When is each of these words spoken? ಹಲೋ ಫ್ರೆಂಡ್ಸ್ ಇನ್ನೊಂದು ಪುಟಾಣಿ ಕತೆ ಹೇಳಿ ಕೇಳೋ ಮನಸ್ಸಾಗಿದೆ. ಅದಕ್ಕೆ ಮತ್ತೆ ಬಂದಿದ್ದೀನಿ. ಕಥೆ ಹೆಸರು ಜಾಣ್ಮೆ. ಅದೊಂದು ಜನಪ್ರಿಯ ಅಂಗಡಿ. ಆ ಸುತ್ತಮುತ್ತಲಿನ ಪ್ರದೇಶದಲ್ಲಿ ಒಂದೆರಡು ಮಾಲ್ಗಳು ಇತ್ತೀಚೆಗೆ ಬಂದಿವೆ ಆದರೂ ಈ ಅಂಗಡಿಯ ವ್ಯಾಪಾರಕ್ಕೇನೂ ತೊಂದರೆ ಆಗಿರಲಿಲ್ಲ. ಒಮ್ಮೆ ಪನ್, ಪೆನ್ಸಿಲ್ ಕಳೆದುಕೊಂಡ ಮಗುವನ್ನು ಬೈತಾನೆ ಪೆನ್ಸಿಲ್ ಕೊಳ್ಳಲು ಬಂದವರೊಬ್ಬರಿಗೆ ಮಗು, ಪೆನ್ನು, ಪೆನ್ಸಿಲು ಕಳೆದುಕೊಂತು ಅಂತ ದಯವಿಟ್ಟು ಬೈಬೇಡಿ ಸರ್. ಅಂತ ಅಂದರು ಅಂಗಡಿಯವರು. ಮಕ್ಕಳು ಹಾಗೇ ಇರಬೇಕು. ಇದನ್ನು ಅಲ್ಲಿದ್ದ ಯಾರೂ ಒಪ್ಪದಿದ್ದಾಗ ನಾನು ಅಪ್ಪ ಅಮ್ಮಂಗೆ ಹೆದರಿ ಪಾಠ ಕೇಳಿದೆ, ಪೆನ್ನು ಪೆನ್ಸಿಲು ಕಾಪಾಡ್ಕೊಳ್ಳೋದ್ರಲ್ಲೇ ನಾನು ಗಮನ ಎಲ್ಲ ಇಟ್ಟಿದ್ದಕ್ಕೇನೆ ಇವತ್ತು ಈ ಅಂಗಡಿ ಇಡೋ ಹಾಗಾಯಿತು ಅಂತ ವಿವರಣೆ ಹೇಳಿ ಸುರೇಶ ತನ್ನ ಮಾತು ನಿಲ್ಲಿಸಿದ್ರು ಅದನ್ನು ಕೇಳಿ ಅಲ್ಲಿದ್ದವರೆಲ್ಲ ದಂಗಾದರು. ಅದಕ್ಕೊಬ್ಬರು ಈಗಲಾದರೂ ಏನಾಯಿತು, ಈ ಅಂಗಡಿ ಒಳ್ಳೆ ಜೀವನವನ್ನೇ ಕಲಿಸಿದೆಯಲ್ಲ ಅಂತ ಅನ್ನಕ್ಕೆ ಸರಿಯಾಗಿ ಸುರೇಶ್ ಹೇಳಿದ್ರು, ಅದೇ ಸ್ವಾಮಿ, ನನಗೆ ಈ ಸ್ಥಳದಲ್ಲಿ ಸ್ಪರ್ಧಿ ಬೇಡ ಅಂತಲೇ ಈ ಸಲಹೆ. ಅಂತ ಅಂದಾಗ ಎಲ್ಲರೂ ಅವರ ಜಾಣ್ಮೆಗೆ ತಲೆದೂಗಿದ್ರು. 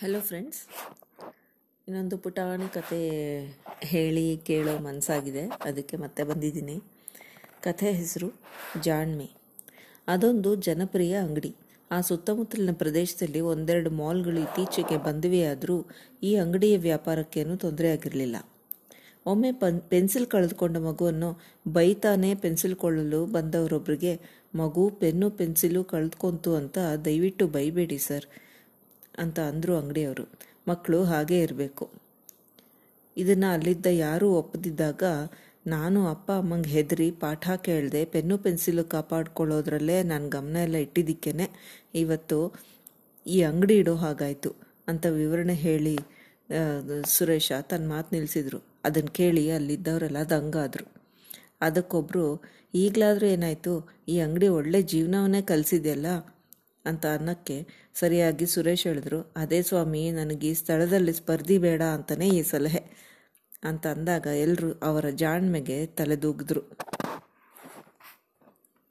ಹಲೋ 0.00 0.20
ಫ್ರೆಂಡ್ಸ್ 0.20 0.58
ಇನ್ನೊಂದು 1.88 2.18
ಪುಟಾಣಿ 2.18 2.72
ಕತೆ 2.72 2.98
ಹೇಳಿ 3.82 4.36
ಕೇಳೋ 4.36 4.78
ಮನಸ್ಸಾಗಿದೆ. 4.78 5.42
ಅದಕ್ಕೆ 5.64 5.96
ಮತ್ತೆ 5.96 6.22
ಬಂದಿದ್ದೀನಿ. 6.22 6.76
ಕಥೆ 7.62 7.92
ಹೆಸರು 7.92 8.28
ಜಾಣ್ಮೆ. 8.82 9.30
ಅದೊಂದು 10.08 10.54
ಜನಪ್ರಿಯ 10.54 11.14
ಅಂಗಡಿ. 11.14 11.56
ಆ 11.90 12.00
ಸುತ್ತಮುತ್ತಲಿನ 12.00 12.70
ಪ್ರದೇಶದಲ್ಲಿ 12.72 13.40
ಒಂದೆರಡು 13.40 13.90
ಮಾಲ್ಗಳು 13.90 14.40
ಇತ್ತೀಚೆಗೆ 14.40 14.96
ಬಂದಿವೆ 14.96 15.44
ಆದರೂ 15.44 15.86
ಈ 16.22 16.36
ಅಂಗಡಿಯ 16.36 16.78
ವ್ಯಾಪಾರಕ್ಕೇನೂ 16.78 17.56
ತೊಂದರೆ 17.56 17.92
ಆಗಿರಲಿಲ್ಲ. 17.92 18.36
ಒಮ್ಮೆ 19.26 19.52
ಪನ್, 19.52 19.80
ಪೆನ್ಸಿಲ್ 19.80 20.26
ಕಳೆದುಕೊಂಡ 20.26 20.76
ಮಗುವನ್ನು 20.76 21.42
ಬೈತಾನೆ 21.68 22.34
ಪೆನ್ಸಿಲ್ 22.34 22.76
ಕೊಳ್ಳಲು 22.76 23.26
ಬಂದವರೊಬ್ಬರಿಗೆ 23.26 24.20
ಮಗು, 24.54 24.90
ಪೆನ್ನು, 24.90 25.30
ಪೆನ್ಸಿಲು 25.30 25.84
ಕಳೆದುಕೊಂತು 25.84 26.54
ಅಂತ 26.54 26.78
ದಯವಿಟ್ಟು 27.04 27.46
ಬೈಬೇಡಿ 27.46 27.98
ಸರ್. 27.98 28.47
ಅಂತ 29.18 29.38
ಅಂದರು 29.50 29.74
ಅಂಗಡಿಯವರು. 29.80 30.24
ಮಕ್ಕಳು 30.68 30.98
ಹಾಗೇ 31.04 31.38
ಇರಬೇಕು. 31.46 31.84
ಇದನ್ನು 33.16 33.48
ಅಲ್ಲಿದ್ದ 33.56 33.88
ಯಾರೂ 34.06 34.26
ಒಪ್ಪದಿದ್ದಾಗ 34.40 35.04
ನಾನು 35.66 36.00
ಅಪ್ಪ 36.06 36.28
ಅಮ್ಮಂಗೆ 36.40 36.70
ಹೆದರಿ 36.70 37.08
ಪಾಠ 37.22 37.44
ಕೇಳಿದೆ, 37.66 38.02
ಪೆನ್ನು 38.04 38.36
ಪೆನ್ಸಿಲು 38.38 38.84
ಕಾಪಾಡ್ಕೊಳ್ಳೋದ್ರಲ್ಲೇ 38.84 39.96
ನಾನು 40.02 40.26
ಗಮನ 40.28 40.56
ಎಲ್ಲ 40.66 40.78
ಇಟ್ಟಿದ್ದಕ್ಕೇನೆ 40.86 41.46
ಇವತ್ತು 42.02 42.38
ಈ 43.26 43.38
ಅಂಗಡಿ 43.42 43.76
ಇಡೋ 43.82 43.94
ಹಾಗಾಯಿತು 44.04 44.50
ಅಂತ 44.88 45.06
ವಿವರಣೆ 45.20 45.56
ಹೇಳಿ 45.66 45.96
ಸುರೇಶ 47.16 47.52
ತನ್ನ 47.70 47.86
ಮಾತು 47.92 48.08
ನಿಲ್ಲಿಸಿದ್ರು 48.14 48.58
ಅದನ್ನು 48.84 49.12
ಕೇಳಿ 49.18 49.42
ಅಲ್ಲಿದ್ದವರೆಲ್ಲ 49.50 50.20
ದಂಗಾದರು. 50.32 50.86
ಅದಕ್ಕೊಬ್ಬರು 51.66 52.24
ಈಗಲಾದರೂ 52.74 53.26
ಏನಾಯಿತು, 53.26 53.74
ಈ 54.08 54.14
ಅಂಗಡಿ 54.26 54.48
ಒಳ್ಳೆ 54.58 54.80
ಜೀವನವನ್ನೇ 54.92 55.42
ಕಲಿಸಿದೆಯಲ್ಲ 55.42 56.08
ಅಂತ 56.84 57.06
ಅನ್ನಕ್ಕೆ 57.06 57.66
ಸರಿಯಾಗಿ 57.94 58.46
ಸುರೇಶ್ 58.46 58.86
ಹೇಳಿದ್ರು, 58.86 59.32
ಅದೇ 59.36 59.62
ಸ್ವಾಮಿ, 59.62 60.10
ನನಗೆ 60.10 60.48
ಈ 60.48 60.54
ಸ್ಥಳದಲ್ಲಿ 60.54 61.12
ಸ್ಪರ್ಧಿ 61.12 61.58
ಬೇಡ 61.58 61.82
ಅಂತಲೇ 61.82 62.28
ಈ 62.28 62.42
ಸಲಹೆ. 62.42 63.08
ಅಂತ 63.62 63.86
ಅಂದಾಗ 63.86 64.26
ಎಲ್ಲರೂ 64.26 64.72
ಅವರ 64.72 65.08
ಜಾಣ್ಮೆಗೆ 65.08 65.86
ತಲೆದೂಗಿದ್ರು. 65.86 66.62